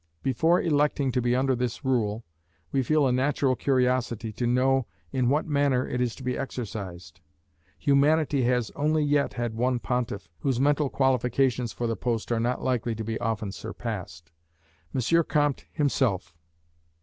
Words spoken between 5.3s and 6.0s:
manner